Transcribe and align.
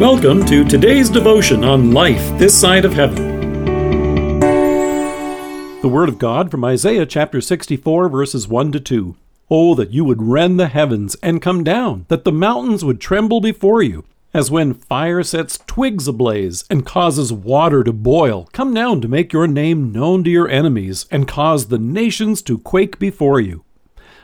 Welcome 0.00 0.46
to 0.46 0.64
today's 0.64 1.10
devotion 1.10 1.62
on 1.62 1.92
life 1.92 2.26
this 2.38 2.58
side 2.58 2.86
of 2.86 2.94
heaven. 2.94 4.40
The 5.82 5.90
Word 5.90 6.08
of 6.08 6.18
God 6.18 6.50
from 6.50 6.64
Isaiah 6.64 7.04
chapter 7.04 7.42
64, 7.42 8.08
verses 8.08 8.48
1 8.48 8.72
to 8.72 8.80
2. 8.80 9.16
Oh, 9.50 9.74
that 9.74 9.90
you 9.90 10.06
would 10.06 10.22
rend 10.22 10.58
the 10.58 10.68
heavens 10.68 11.16
and 11.16 11.42
come 11.42 11.62
down, 11.62 12.06
that 12.08 12.24
the 12.24 12.32
mountains 12.32 12.82
would 12.82 12.98
tremble 12.98 13.42
before 13.42 13.82
you. 13.82 14.06
As 14.32 14.50
when 14.50 14.72
fire 14.72 15.22
sets 15.22 15.58
twigs 15.66 16.08
ablaze 16.08 16.64
and 16.70 16.86
causes 16.86 17.30
water 17.30 17.84
to 17.84 17.92
boil, 17.92 18.48
come 18.54 18.72
down 18.72 19.02
to 19.02 19.06
make 19.08 19.34
your 19.34 19.46
name 19.46 19.92
known 19.92 20.24
to 20.24 20.30
your 20.30 20.48
enemies 20.48 21.04
and 21.10 21.28
cause 21.28 21.66
the 21.68 21.78
nations 21.78 22.40
to 22.44 22.56
quake 22.56 22.98
before 22.98 23.38
you. 23.38 23.64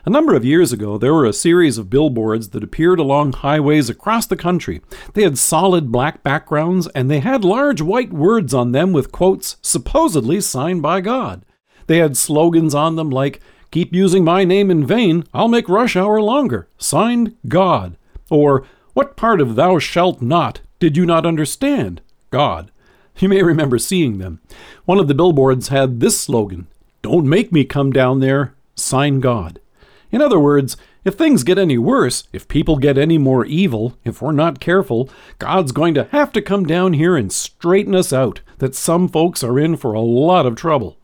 A 0.06 0.10
number 0.10 0.36
of 0.36 0.44
years 0.44 0.72
ago, 0.72 0.98
there 0.98 1.12
were 1.12 1.24
a 1.24 1.32
series 1.32 1.78
of 1.78 1.90
billboards 1.90 2.50
that 2.50 2.62
appeared 2.62 3.00
along 3.00 3.32
highways 3.32 3.90
across 3.90 4.24
the 4.24 4.36
country. 4.36 4.80
They 5.14 5.24
had 5.24 5.36
solid 5.36 5.90
black 5.90 6.22
backgrounds 6.22 6.86
and 6.94 7.10
they 7.10 7.18
had 7.18 7.44
large 7.44 7.82
white 7.82 8.12
words 8.12 8.54
on 8.54 8.70
them 8.70 8.92
with 8.92 9.10
quotes 9.10 9.56
supposedly 9.62 10.40
signed 10.40 10.80
by 10.80 11.00
God. 11.00 11.44
They 11.88 11.98
had 11.98 12.16
slogans 12.16 12.72
on 12.72 12.94
them 12.94 13.10
like, 13.10 13.40
Keep 13.72 13.92
using 13.92 14.22
my 14.22 14.44
name 14.44 14.70
in 14.70 14.86
vain, 14.86 15.24
I'll 15.34 15.48
make 15.48 15.68
rush 15.68 15.96
hour 15.96 16.22
longer, 16.22 16.68
signed 16.78 17.34
God. 17.48 17.96
Or, 18.30 18.64
What 18.94 19.16
part 19.16 19.40
of 19.40 19.56
thou 19.56 19.80
shalt 19.80 20.22
not 20.22 20.60
did 20.78 20.96
you 20.96 21.04
not 21.04 21.26
understand? 21.26 22.00
God. 22.30 22.70
You 23.18 23.28
may 23.28 23.42
remember 23.42 23.78
seeing 23.78 24.18
them. 24.18 24.40
One 24.84 25.00
of 25.00 25.08
the 25.08 25.14
billboards 25.14 25.68
had 25.68 25.98
this 25.98 26.20
slogan 26.20 26.68
Don't 27.02 27.28
make 27.28 27.50
me 27.50 27.64
come 27.64 27.90
down 27.90 28.20
there, 28.20 28.54
sign 28.76 29.18
God. 29.18 29.58
In 30.16 30.22
other 30.22 30.40
words, 30.40 30.78
if 31.04 31.14
things 31.14 31.44
get 31.44 31.58
any 31.58 31.76
worse, 31.76 32.24
if 32.32 32.48
people 32.48 32.78
get 32.78 32.96
any 32.96 33.18
more 33.18 33.44
evil, 33.44 33.98
if 34.02 34.22
we're 34.22 34.32
not 34.32 34.60
careful, 34.60 35.10
God's 35.38 35.72
going 35.72 35.92
to 35.92 36.08
have 36.10 36.32
to 36.32 36.40
come 36.40 36.64
down 36.64 36.94
here 36.94 37.18
and 37.18 37.30
straighten 37.30 37.94
us 37.94 38.14
out, 38.14 38.40
that 38.56 38.74
some 38.74 39.08
folks 39.08 39.44
are 39.44 39.58
in 39.58 39.76
for 39.76 39.92
a 39.92 40.00
lot 40.00 40.46
of 40.46 40.56
trouble. 40.56 40.96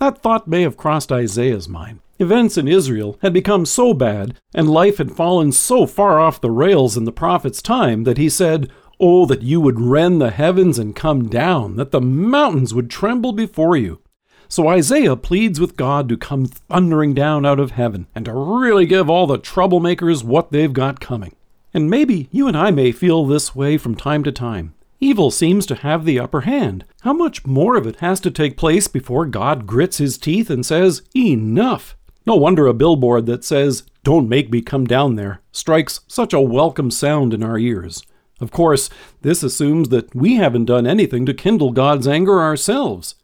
That 0.00 0.18
thought 0.18 0.46
may 0.46 0.60
have 0.60 0.76
crossed 0.76 1.10
Isaiah's 1.10 1.66
mind. 1.66 2.00
Events 2.18 2.58
in 2.58 2.68
Israel 2.68 3.18
had 3.22 3.32
become 3.32 3.64
so 3.64 3.94
bad, 3.94 4.38
and 4.52 4.68
life 4.68 4.98
had 4.98 5.16
fallen 5.16 5.50
so 5.50 5.86
far 5.86 6.20
off 6.20 6.42
the 6.42 6.50
rails 6.50 6.94
in 6.94 7.06
the 7.06 7.10
prophet's 7.10 7.62
time, 7.62 8.04
that 8.04 8.18
he 8.18 8.28
said, 8.28 8.70
Oh, 9.00 9.24
that 9.24 9.40
you 9.40 9.62
would 9.62 9.80
rend 9.80 10.20
the 10.20 10.30
heavens 10.30 10.78
and 10.78 10.94
come 10.94 11.30
down, 11.30 11.76
that 11.76 11.90
the 11.90 12.02
mountains 12.02 12.74
would 12.74 12.90
tremble 12.90 13.32
before 13.32 13.78
you. 13.78 14.02
So 14.50 14.68
Isaiah 14.68 15.14
pleads 15.14 15.60
with 15.60 15.76
God 15.76 16.08
to 16.08 16.16
come 16.16 16.46
thundering 16.46 17.12
down 17.12 17.44
out 17.44 17.60
of 17.60 17.72
heaven 17.72 18.06
and 18.14 18.24
to 18.24 18.32
really 18.32 18.86
give 18.86 19.10
all 19.10 19.26
the 19.26 19.38
troublemakers 19.38 20.24
what 20.24 20.50
they've 20.50 20.72
got 20.72 21.00
coming. 21.00 21.34
And 21.74 21.90
maybe 21.90 22.28
you 22.32 22.48
and 22.48 22.56
I 22.56 22.70
may 22.70 22.90
feel 22.90 23.26
this 23.26 23.54
way 23.54 23.76
from 23.76 23.94
time 23.94 24.24
to 24.24 24.32
time. 24.32 24.74
Evil 25.00 25.30
seems 25.30 25.66
to 25.66 25.74
have 25.76 26.04
the 26.04 26.18
upper 26.18 26.40
hand. 26.40 26.84
How 27.02 27.12
much 27.12 27.46
more 27.46 27.76
of 27.76 27.86
it 27.86 27.96
has 27.96 28.20
to 28.20 28.30
take 28.30 28.56
place 28.56 28.88
before 28.88 29.26
God 29.26 29.66
grits 29.66 29.98
his 29.98 30.16
teeth 30.16 30.48
and 30.48 30.64
says, 30.64 31.02
Enough! 31.14 31.94
No 32.26 32.34
wonder 32.34 32.66
a 32.66 32.74
billboard 32.74 33.26
that 33.26 33.44
says, 33.44 33.84
Don't 34.02 34.28
make 34.28 34.50
me 34.50 34.62
come 34.62 34.86
down 34.86 35.14
there, 35.14 35.40
strikes 35.52 36.00
such 36.08 36.32
a 36.32 36.40
welcome 36.40 36.90
sound 36.90 37.32
in 37.32 37.42
our 37.42 37.58
ears. 37.58 38.02
Of 38.40 38.50
course, 38.50 38.88
this 39.22 39.42
assumes 39.42 39.90
that 39.90 40.14
we 40.14 40.36
haven't 40.36 40.64
done 40.64 40.86
anything 40.86 41.26
to 41.26 41.34
kindle 41.34 41.70
God's 41.70 42.08
anger 42.08 42.40
ourselves. 42.40 43.14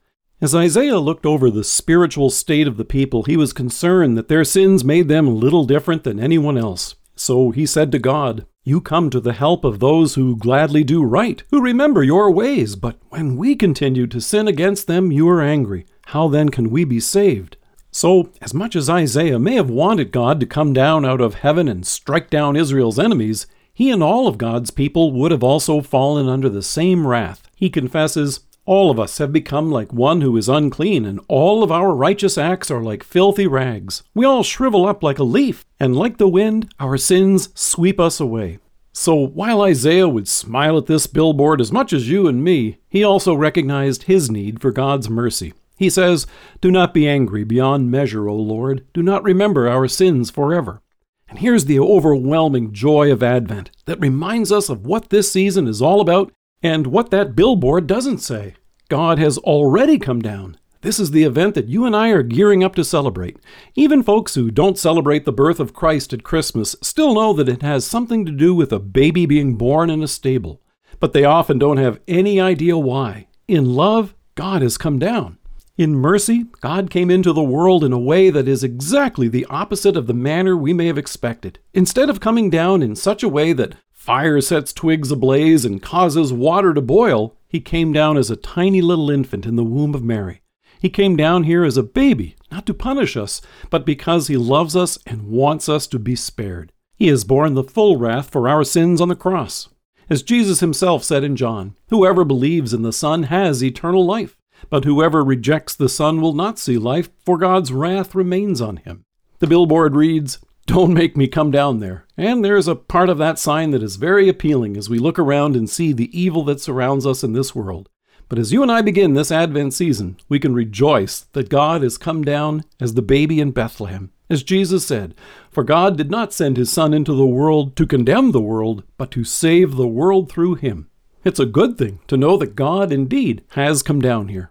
As 0.45 0.55
Isaiah 0.55 0.99
looked 0.99 1.25
over 1.25 1.51
the 1.51 1.65
spiritual 1.65 2.29
state 2.29 2.69
of 2.69 2.77
the 2.77 2.85
people, 2.85 3.23
he 3.23 3.35
was 3.35 3.55
concerned 3.55 4.19
that 4.19 4.29
their 4.29 4.45
sins 4.45 4.85
made 4.85 5.09
them 5.09 5.41
little 5.41 5.65
different 5.65 6.05
than 6.05 6.21
anyone 6.21 6.59
else. 6.59 6.97
So 7.17 7.51
he 7.51 7.65
said 7.65 7.91
to 7.93 7.99
God, 7.99 8.45
You 8.63 8.83
come 8.83 9.09
to 9.09 9.21
the 9.21 9.33
help 9.33 9.65
of 9.65 9.81
those 9.81 10.17
who 10.17 10.37
gladly 10.37 10.85
do 10.85 11.03
right, 11.03 11.43
who 11.51 11.63
remember 11.63 12.03
your 12.03 12.31
ways, 12.31 12.77
but 12.77 12.99
when 13.09 13.39
we 13.39 13.57
continue 13.57 14.07
to 14.07 14.21
sin 14.21 14.47
against 14.47 14.87
them, 14.87 15.11
you 15.11 15.27
are 15.31 15.41
angry. 15.41 15.87
How 16.09 16.29
then 16.29 16.51
can 16.51 16.69
we 16.69 16.85
be 16.85 17.01
saved? 17.01 17.57
So, 17.91 18.31
as 18.43 18.53
much 18.53 18.77
as 18.77 18.91
Isaiah 18.91 19.39
may 19.39 19.55
have 19.55 19.71
wanted 19.71 20.13
God 20.13 20.41
to 20.41 20.47
come 20.47 20.75
down 20.75 21.07
out 21.07 21.23
of 21.23 21.37
heaven 21.37 21.69
and 21.69 21.87
strike 21.87 22.29
down 22.29 22.55
Israel's 22.55 22.99
enemies, 22.99 23.47
he 23.73 23.91
and 23.91 24.03
all 24.03 24.29
of 24.29 24.37
God's 24.37 24.71
people 24.71 25.11
would 25.11 25.31
have 25.31 25.43
also 25.43 25.81
fallen 25.81 26.29
under 26.29 26.51
the 26.51 26.63
same 26.63 27.07
wrath. 27.07 27.49
He 27.57 27.71
confesses, 27.71 28.41
all 28.67 28.91
of 28.91 28.99
us 28.99 29.19
have 29.19 29.33
become 29.33 29.71
like 29.71 29.93
one 29.93 30.23
who 30.23 30.37
is 30.37 30.49
unclean, 30.49 31.05
and 31.05 31.21
all 31.29 31.63
of 31.63 31.71
our 31.71 31.95
righteous 31.95 32.39
acts 32.39 32.71
are 32.71 32.83
like 32.83 33.03
filthy 33.03 33.47
rags. 33.47 34.03
We 34.15 34.25
all 34.25 34.43
shrivel 34.43 34.87
up 34.87 35.03
like 35.03 35.19
a 35.19 35.25
leaf, 35.25 35.67
and 35.79 35.95
like 35.95 36.17
the 36.17 36.29
wind, 36.29 36.73
our 36.81 36.97
sins 36.97 37.51
sweep 37.55 38.01
us 38.01 38.21
away. 38.21 38.59
So 38.93 39.15
while 39.15 39.61
Isaiah 39.63 40.09
would 40.09 40.29
smile 40.29 40.79
at 40.79 40.87
this 40.87 41.07
billboard 41.07 41.61
as 41.61 41.73
much 41.73 41.93
as 41.93 42.09
you 42.09 42.27
and 42.27 42.43
me, 42.43 42.79
he 42.89 43.03
also 43.03 43.35
recognized 43.35 44.05
his 44.05 44.31
need 44.31 44.61
for 44.61 44.71
God's 44.71 45.11
mercy. 45.11 45.53
He 45.77 45.91
says, 45.91 46.27
Do 46.61 46.71
not 46.71 46.95
be 46.95 47.09
angry 47.09 47.45
beyond 47.45 47.91
measure, 47.91 48.29
O 48.29 48.37
Lord. 48.37 48.87
Do 48.95 49.03
not 49.03 49.25
remember 49.25 49.69
our 49.69 49.89
sins 49.89 50.31
forever. 50.31 50.81
And 51.29 51.41
here's 51.41 51.65
the 51.65 51.81
overwhelming 51.81 52.73
joy 52.73 53.11
of 53.11 53.23
Advent 53.23 53.73
that 53.87 54.01
reminds 54.01 54.53
us 54.53 54.69
of 54.69 54.87
what 54.87 55.11
this 55.11 55.33
season 55.33 55.67
is 55.67 55.83
all 55.83 56.01
about 56.01 56.33
and 56.65 56.87
what 56.87 57.11
that 57.11 57.37
billboard 57.37 57.87
doesn't 57.87 58.19
say 58.19 58.55
God 58.89 59.19
has 59.19 59.37
already 59.39 59.99
come 59.99 60.21
down. 60.21 60.57
This 60.81 60.99
is 60.99 61.11
the 61.11 61.25
event 61.25 61.55
that 61.55 61.69
you 61.69 61.85
and 61.85 61.95
I 61.95 62.09
are 62.09 62.23
gearing 62.23 62.65
up 62.65 62.75
to 62.77 62.85
celebrate. 62.85 63.39
Even 63.75 64.03
folks 64.03 64.35
who 64.35 64.51
don't 64.51 64.79
celebrate 64.79 65.25
the 65.25 65.33
birth 65.33 65.61
of 65.61 65.75
Christ 65.75 66.13
at 66.13 66.23
Christmas 66.23 66.75
still 66.83 67.15
know 67.15 67.33
that 67.35 67.49
it 67.49 67.63
has 67.63 67.87
something 67.87 68.25
to 68.27 68.33
do 68.33 68.55
with 68.55 68.73
a 68.73 68.79
baby 68.79 69.27
being 69.27 69.57
born 69.57 69.91
in 69.91 70.03
a 70.03 70.09
stable. 70.09 70.61
But 71.01 71.13
they 71.13 71.25
often 71.25 71.59
don't 71.59 71.79
have 71.79 72.01
any 72.09 72.41
idea 72.41 72.77
why. 72.77 73.29
In 73.47 73.75
love, 73.75 74.15
God 74.35 74.63
has 74.63 74.79
come 74.79 74.99
down. 74.99 75.39
In 75.77 75.97
mercy, 75.97 76.45
God 76.61 76.91
came 76.91 77.11
into 77.11 77.33
the 77.33 77.43
world 77.43 77.83
in 77.83 77.93
a 77.93 77.99
way 77.99 78.31
that 78.31 78.47
is 78.47 78.63
exactly 78.63 79.29
the 79.29 79.47
opposite 79.47 79.97
of 79.97 80.07
the 80.07 80.15
manner 80.15 80.57
we 80.57 80.73
may 80.73 80.87
have 80.87 80.99
expected. 80.99 81.59
Instead 81.73 82.09
of 82.09 82.21
coming 82.21 82.49
down 82.49 82.83
in 82.83 82.95
such 82.95 83.23
a 83.23 83.29
way 83.29 83.53
that 83.55 83.75
Fire 84.05 84.43
sets 84.43 84.75
twigs 84.75 85.11
ablaze 85.11 85.65
and 85.65 85.81
causes 85.81 86.31
water 86.31 86.75
to 86.75 86.83
boil. 86.83 87.39
He 87.49 87.59
came 87.59 87.91
down 87.91 88.19
as 88.19 88.31
a 88.31 88.37
tiny 88.37 88.83
little 88.83 89.11
infant 89.11 89.47
in 89.47 89.57
the 89.57 89.65
womb 89.65 89.95
of 89.95 90.05
Mary. 90.05 90.43
He 90.79 90.91
came 90.91 91.17
down 91.17 91.45
here 91.45 91.65
as 91.65 91.79
a 91.79 91.83
baby, 91.83 92.37
not 92.53 92.67
to 92.67 92.75
punish 92.75 93.17
us, 93.17 93.41
but 93.71 93.87
because 93.87 94.27
he 94.27 94.37
loves 94.37 94.77
us 94.77 94.99
and 95.07 95.29
wants 95.29 95.71
us 95.71 95.87
to 95.87 95.99
be 95.99 96.17
spared. 96.17 96.71
He 96.95 97.09
has 97.09 97.25
borne 97.25 97.55
the 97.55 97.65
full 97.65 97.97
wrath 97.97 98.29
for 98.29 98.47
our 98.47 98.63
sins 98.63 99.01
on 99.01 99.09
the 99.09 99.17
cross. 99.17 99.71
As 100.11 100.23
Jesus 100.23 100.61
himself 100.61 101.03
said 101.03 101.25
in 101.25 101.35
John, 101.35 101.75
Whoever 101.89 102.27
believes 102.27 102.75
in 102.75 102.83
the 102.83 102.93
Son 102.93 103.23
has 103.23 103.65
eternal 103.65 104.05
life, 104.05 104.37
but 104.69 104.85
whoever 104.85 105.25
rejects 105.25 105.75
the 105.75 105.89
Son 105.89 106.21
will 106.21 106.35
not 106.35 106.59
see 106.59 106.77
life, 106.77 107.09
for 107.25 107.39
God's 107.39 107.73
wrath 107.73 108.15
remains 108.15 108.61
on 108.61 108.77
him. 108.77 109.07
The 109.39 109.47
billboard 109.47 109.97
reads, 109.97 110.41
don't 110.67 110.95
make 110.95 111.17
me 111.17 111.27
come 111.27 111.51
down 111.51 111.81
there. 111.81 112.07
And 112.17 112.45
there's 112.45 112.69
a 112.69 112.75
part 112.75 113.09
of 113.09 113.19
that 113.19 113.39
sign 113.39 113.71
that 113.73 113.83
is 113.83 113.97
very 113.97 114.29
appealing 114.29 114.77
as 114.77 114.89
we 114.89 114.99
look 114.99 115.19
around 115.19 115.57
and 115.57 115.69
see 115.69 115.93
the 115.93 116.19
evil 116.19 116.45
that 116.45 116.61
surrounds 116.61 117.07
us 117.07 117.23
in 117.23 117.33
this 117.33 117.55
world. 117.55 117.89
But 118.29 118.39
as 118.39 118.53
you 118.53 118.63
and 118.63 118.73
I 118.73 118.81
begin 118.81 119.15
this 119.15 119.31
Advent 119.31 119.75
season, 119.75 120.17
we 120.29 120.39
can 120.39 120.55
rejoice 120.55 121.27
that 121.33 121.51
God 121.51 121.83
has 121.83 121.99
come 121.99 122.23
down 122.23 122.65
as 122.81 122.95
the 122.95 123.03
baby 123.03 123.41
in 123.41 123.51
Bethlehem. 123.51 124.11
As 124.31 124.43
Jesus 124.43 124.87
said, 124.87 125.15
For 125.51 125.63
God 125.63 125.99
did 125.99 126.11
not 126.11 126.33
send 126.33 126.57
his 126.57 126.73
Son 126.73 126.95
into 126.95 127.13
the 127.13 127.27
world 127.27 127.77
to 127.77 127.87
condemn 127.87 128.33
the 128.33 128.41
world, 128.41 128.83
but 128.97 129.11
to 129.11 129.25
save 129.25 129.77
the 129.77 129.87
world 129.87 130.33
through 130.33 130.55
him. 130.55 130.89
It's 131.25 131.41
a 131.41 131.47
good 131.47 131.77
thing 131.77 132.01
to 132.09 132.17
know 132.17 132.37
that 132.39 132.57
God 132.57 132.93
indeed 132.93 133.45
has 133.51 133.83
come 133.83 134.01
down 134.01 134.29
here. 134.29 134.51